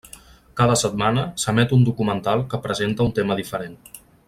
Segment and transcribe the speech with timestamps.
[0.61, 3.79] Cada setmana s'emet un documental que presenta un tema diferent.